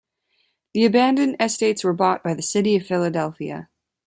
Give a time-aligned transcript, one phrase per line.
[0.73, 3.69] The abandoned estates were bought by the City of Philadelphia.